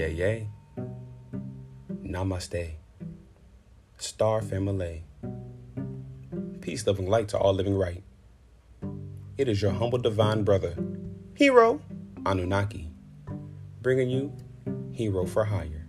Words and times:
Yeah, 0.00 0.06
yeah. 0.06 0.38
Namaste. 2.02 2.70
Star 3.98 4.40
family. 4.40 5.04
Peace, 6.62 6.86
loving 6.86 7.06
light 7.06 7.28
to 7.28 7.36
all 7.36 7.52
living 7.52 7.76
right. 7.76 8.02
It 9.36 9.46
is 9.46 9.60
your 9.60 9.72
humble 9.72 9.98
divine 9.98 10.42
brother, 10.42 10.74
Hero 11.34 11.82
Anunnaki, 12.24 12.88
bringing 13.82 14.08
you 14.08 14.32
Hero 14.92 15.26
for 15.26 15.44
Hire 15.44 15.86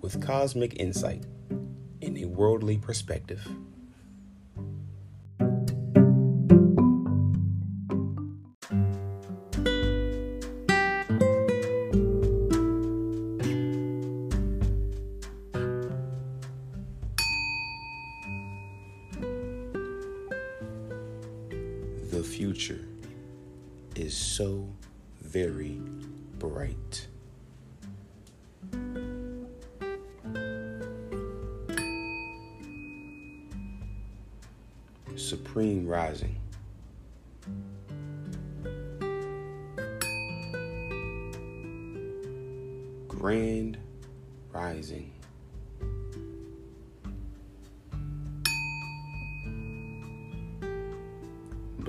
with 0.00 0.24
cosmic 0.24 0.80
insight 0.80 1.24
in 2.00 2.16
a 2.16 2.24
worldly 2.24 2.78
perspective. 2.78 3.46
Future 22.40 22.88
is 23.96 24.16
so 24.16 24.66
very 25.20 25.78
bright. 26.38 27.06
Supreme 35.16 35.86
Rising. 35.86 36.40
Grand 43.06 43.76
Rising. 44.50 45.12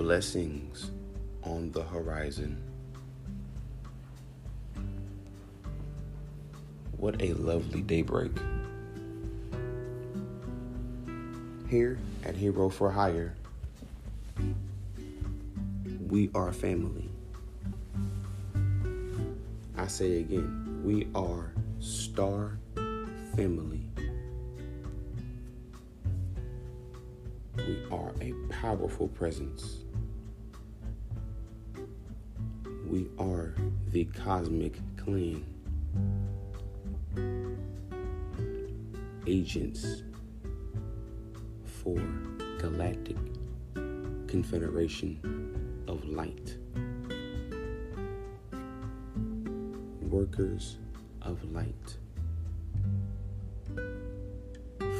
Blessings 0.02 0.90
on 1.44 1.70
the 1.70 1.84
horizon. 1.84 2.60
What 6.96 7.22
a 7.22 7.34
lovely 7.34 7.82
daybreak. 7.82 8.32
Here 11.68 12.00
at 12.24 12.34
Hero 12.34 12.68
for 12.68 12.90
Hire, 12.90 13.36
we 16.08 16.30
are 16.34 16.52
family. 16.52 17.08
I 19.78 19.86
say 19.86 20.18
again, 20.18 20.82
we 20.82 21.06
are 21.14 21.52
Star 21.78 22.58
Family. 23.36 23.86
We 27.56 27.78
are 27.92 28.12
a 28.20 28.32
powerful 28.50 29.06
presence. 29.06 29.81
We 32.92 33.08
are 33.18 33.54
the 33.88 34.04
cosmic 34.04 34.78
clan. 34.98 35.46
Agents 39.26 40.02
for 41.64 41.98
Galactic 42.58 43.16
Confederation 44.26 45.82
of 45.88 46.04
Light. 46.04 46.58
Workers 50.02 50.76
of 51.22 51.42
Light. 51.50 51.96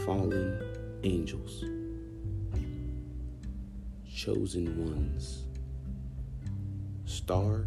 Fallen 0.06 0.62
Angels. 1.04 1.66
Chosen 4.10 4.82
Ones. 4.82 5.42
Star 7.04 7.66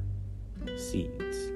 Seeds. 0.96 1.52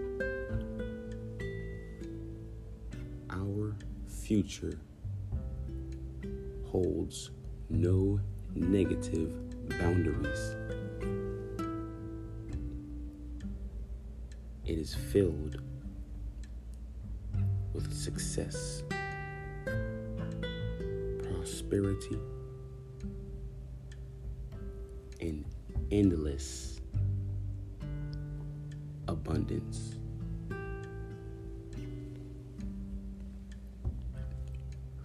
Our 3.29 3.73
future 4.05 4.77
holds 6.65 7.31
no 7.69 8.19
negative 8.53 9.31
boundaries. 9.69 10.57
It 14.65 14.77
is 14.77 14.93
filled 14.93 15.61
with 17.71 17.93
success, 17.93 18.83
prosperity, 21.23 22.19
and 25.21 25.45
endless 25.91 26.68
abundance. 29.29 29.95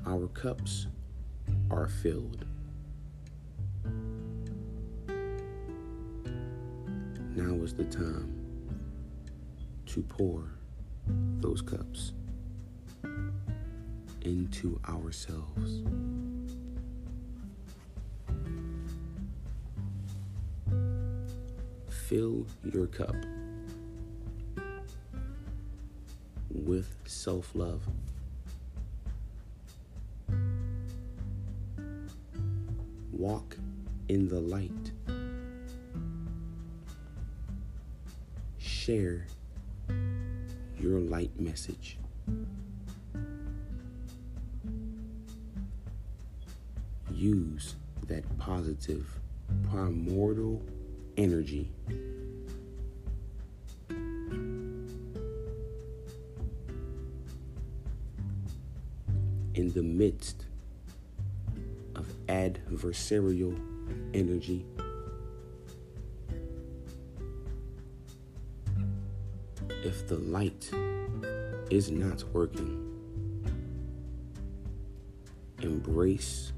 Our 0.07 0.29
cups 0.29 0.87
are 1.71 1.89
filled. 1.89 2.47
Now 7.37 7.63
is 7.63 7.75
the 7.75 7.85
time 7.85 8.33
to 9.87 10.03
pour 10.03 10.45
those 11.41 11.61
cups 11.61 12.13
into 14.23 14.81
ourselves. 14.89 15.83
Fill 22.09 22.47
your 22.73 22.87
cup 22.87 23.17
with 26.65 26.95
self 27.05 27.55
love. 27.55 27.83
Walk 33.13 33.57
in 34.09 34.29
the 34.29 34.41
light. 34.41 34.71
Share 38.59 39.27
your 40.81 40.99
light 41.01 41.39
message. 41.39 41.99
Use 47.11 47.75
that 48.09 48.25
positive, 48.39 49.07
primordial 49.71 50.63
energy. 51.17 51.71
The 59.75 59.83
midst 59.83 60.47
of 61.97 62.07
adversarial 62.29 63.59
energy. 64.15 64.65
If 69.69 70.07
the 70.07 70.19
light 70.19 70.71
is 71.71 71.91
not 71.91 72.23
working, 72.33 72.81
embrace 75.61 76.53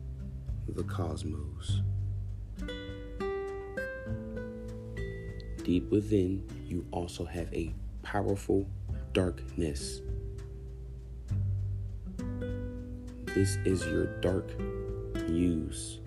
the 0.69 0.83
cosmos. 0.85 1.81
Deep 5.65 5.91
within, 5.91 6.47
you 6.67 6.85
also 6.91 7.25
have 7.25 7.53
a 7.55 7.75
powerful 8.03 8.69
darkness. 9.15 10.03
This 13.37 13.59
is 13.67 13.87
your 13.89 14.07
dark 14.23 14.59
muse. 15.29 16.01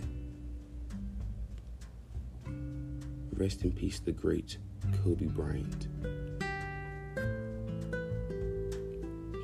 Rest 3.33 3.61
in 3.61 3.71
peace, 3.71 3.99
the 3.99 4.11
great 4.11 4.57
Kobe 5.03 5.27
Bryant. 5.27 5.87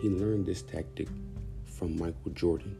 He 0.01 0.09
learned 0.09 0.47
this 0.47 0.63
tactic 0.63 1.07
from 1.63 1.95
Michael 1.99 2.31
Jordan 2.33 2.75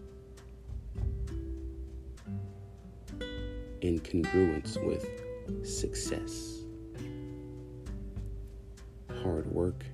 in 3.81 4.00
congruence 4.00 4.84
with 4.84 5.08
success, 5.63 6.63
hard 9.22 9.46
work, 9.51 9.86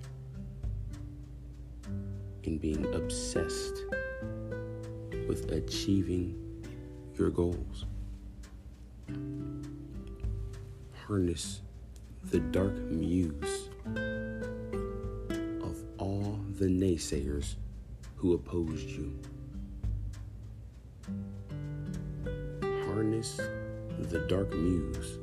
and 2.46 2.62
being 2.62 2.86
obsessed 2.96 3.84
with 5.32 5.50
achieving 5.54 6.36
your 7.18 7.30
goals. 7.30 7.86
Harness 11.08 11.62
the 12.26 12.40
dark 12.40 12.74
muse 12.92 13.70
of 15.64 15.78
all 15.98 16.38
the 16.60 16.66
naysayers 16.66 17.56
who 18.18 18.34
opposed 18.34 18.90
you. 18.90 19.18
Harness 22.88 23.40
the 24.00 24.20
dark 24.28 24.54
muse 24.54 25.18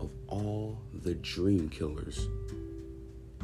of 0.00 0.10
all 0.28 0.78
the 1.02 1.14
dream 1.14 1.68
killers 1.68 2.28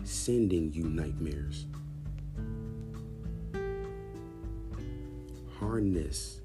sending 0.05 0.73
you 0.73 0.85
nightmares. 0.85 1.67
Harness 5.73 6.43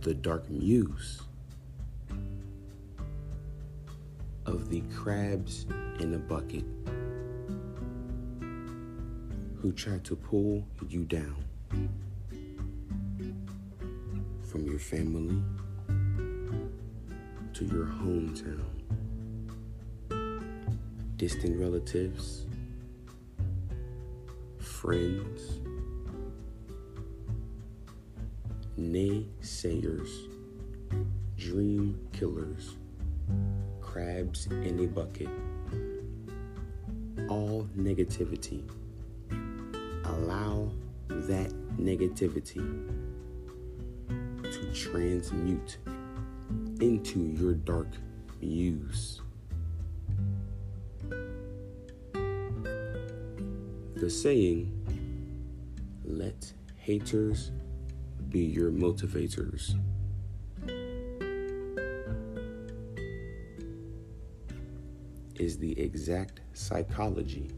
the 0.00 0.12
dark 0.12 0.50
muse 0.50 1.22
of 4.46 4.68
the 4.68 4.80
crabs 4.92 5.64
in 6.00 6.12
a 6.12 6.18
bucket 6.18 6.64
who 9.60 9.70
try 9.70 9.98
to 9.98 10.16
pull 10.16 10.66
you 10.88 11.04
down 11.04 11.36
from 14.42 14.66
your 14.66 14.80
family 14.80 15.40
to 17.54 17.64
your 17.66 17.86
hometown, 17.86 18.64
distant 21.16 21.60
relatives, 21.60 22.44
friends, 24.58 25.60
naysayers, 28.92 30.28
dream 31.36 31.98
killers, 32.12 32.76
crabs 33.80 34.46
in 34.46 34.78
a 34.84 34.86
bucket, 34.86 35.28
all 37.28 37.68
negativity. 37.76 38.62
Allow 40.04 40.70
that 41.08 41.50
negativity 41.76 42.64
to 44.42 44.72
transmute 44.72 45.78
into 46.80 47.20
your 47.20 47.54
dark 47.54 47.88
muse. 48.40 49.20
The 53.96 54.10
saying, 54.10 54.72
let 56.04 56.52
haters 56.76 57.50
be 58.36 58.44
your 58.44 58.70
motivators. 58.70 59.76
Is 65.36 65.56
the 65.56 65.72
exact 65.80 66.42
psychology 66.52 67.50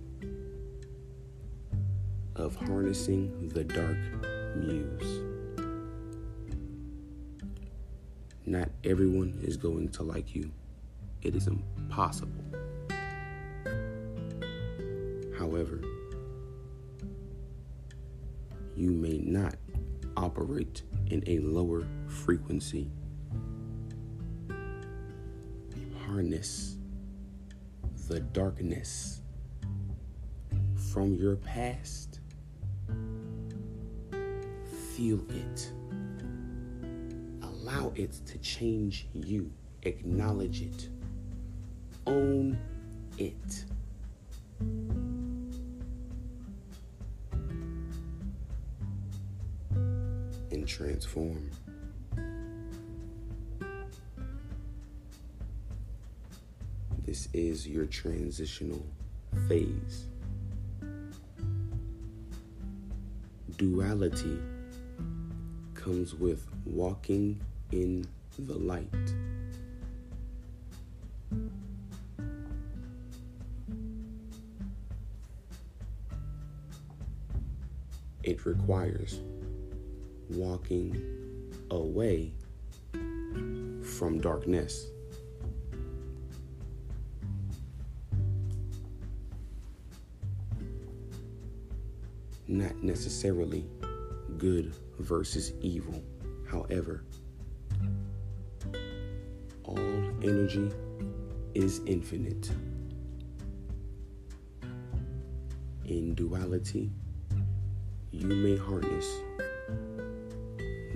of 2.36 2.54
harnessing 2.54 3.48
the 3.48 3.64
dark 3.64 3.98
muse. 4.54 5.24
Not 8.46 8.70
everyone 8.84 9.36
is 9.42 9.56
going 9.56 9.88
to 9.88 10.04
like 10.04 10.32
you. 10.32 10.48
It 11.22 11.34
is 11.34 11.48
impossible. 11.48 12.44
However, 15.36 15.80
you 18.76 18.92
may 18.92 19.18
not 19.18 19.56
operate 20.18 20.82
in 21.06 21.22
a 21.26 21.38
lower 21.38 21.86
frequency. 22.06 22.90
Harness 26.06 26.76
the 28.08 28.20
darkness 28.20 29.20
from 30.92 31.14
your 31.14 31.36
past. 31.36 32.20
Feel 34.96 35.20
it 35.30 35.72
allow 37.68 37.92
it 37.94 38.12
to 38.26 38.38
change 38.38 39.08
you. 39.12 39.50
Acknowledge 39.82 40.62
it. 40.62 40.88
Own 42.06 42.58
it. 43.18 43.64
Transform. 50.68 51.50
This 57.06 57.28
is 57.32 57.66
your 57.66 57.86
transitional 57.86 58.84
phase. 59.48 60.04
Duality 63.56 64.38
comes 65.72 66.14
with 66.14 66.46
walking 66.66 67.40
in 67.72 68.06
the 68.38 68.54
light. 68.54 68.86
It 78.22 78.44
requires 78.44 79.20
walking 80.30 81.50
away 81.70 82.32
from 83.82 84.20
darkness. 84.20 84.86
Not 92.46 92.82
necessarily 92.82 93.66
good 94.38 94.74
versus 94.98 95.52
evil, 95.60 96.02
however 96.50 97.04
all 99.68 99.78
energy 100.22 100.70
is 101.54 101.80
infinite. 101.86 102.50
In 105.84 106.14
duality, 106.14 106.90
you 108.10 108.26
may 108.26 108.56
harness 108.56 109.20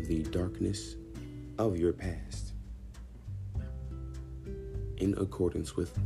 the 0.06 0.22
darkness 0.24 0.96
of 1.58 1.78
your 1.78 1.92
past 1.92 2.52
in 4.96 5.14
accordance 5.18 5.76
with 5.76 5.98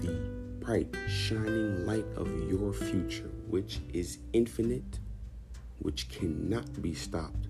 the 0.00 0.12
bright, 0.60 0.94
shining 1.08 1.86
light 1.86 2.04
of 2.16 2.28
your 2.50 2.72
future, 2.72 3.30
which 3.48 3.80
is 3.92 4.18
infinite, 4.32 5.00
which 5.80 6.08
cannot 6.08 6.80
be 6.80 6.94
stopped, 6.94 7.48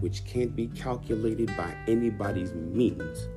which 0.00 0.24
can't 0.24 0.54
be 0.54 0.66
calculated 0.68 1.54
by 1.56 1.74
anybody's 1.86 2.52
means 2.54 3.28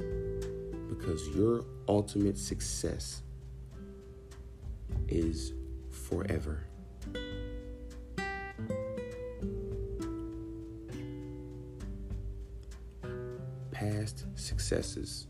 because 0.90 1.28
your 1.30 1.64
ultimate 1.88 2.38
success 2.38 3.24
is 5.08 5.54
forever. 5.90 6.69
Successes, 14.50 15.28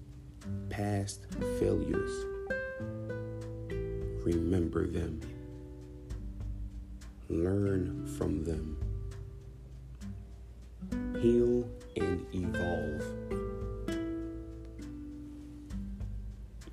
past 0.69 1.25
failures, 1.59 2.25
remember 4.23 4.87
them, 4.87 5.19
learn 7.27 8.07
from 8.17 8.45
them, 8.45 8.77
heal 11.21 11.67
and 11.97 12.25
evolve. 12.33 13.03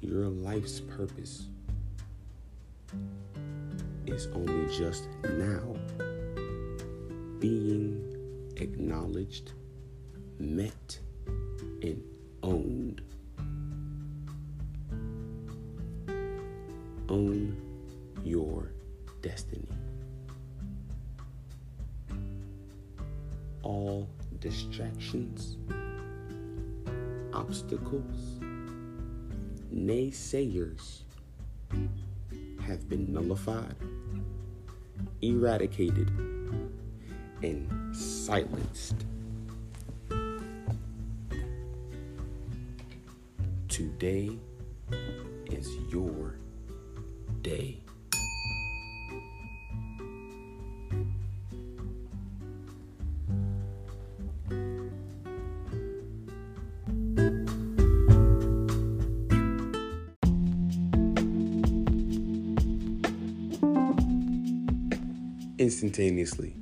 your 0.00 0.28
life's 0.28 0.80
purpose 0.80 1.46
is 4.06 4.28
only 4.28 4.72
just 4.72 5.08
now 5.36 5.74
being 7.40 8.54
acknowledged, 8.56 9.52
met, 10.38 11.00
and 11.82 12.00
owned. 12.46 13.02
Own 17.08 17.56
your 18.24 18.70
destiny. 19.20 19.68
All 23.62 24.08
distractions, 24.40 25.56
obstacles, 27.32 28.38
naysayers 29.74 31.00
have 32.60 32.88
been 32.88 33.12
nullified, 33.12 33.74
eradicated, 35.20 36.10
and 37.42 37.94
silenced. 37.94 39.04
Today 43.76 44.38
is 45.50 45.68
your 45.90 46.38
day. 47.42 47.82
instantaneously. 65.58 66.56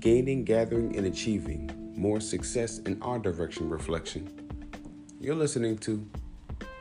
Gaining, 0.00 0.44
gathering, 0.44 0.96
and 0.96 1.04
achieving 1.04 1.70
more 1.94 2.18
success 2.20 2.78
in 2.78 3.02
our 3.02 3.18
direction 3.18 3.68
reflection. 3.68 4.37
You're 5.20 5.34
listening 5.34 5.78
to 5.78 6.08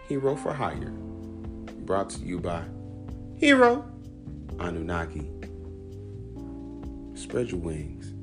Hero 0.08 0.36
for 0.36 0.54
Hire, 0.54 0.92
brought 1.86 2.12
to 2.12 2.20
you 2.20 2.40
by 2.40 2.66
Hero 3.36 3.84
Anunnaki. 4.60 5.28
Spread 7.16 7.50
your 7.50 7.60
wings 7.60 8.14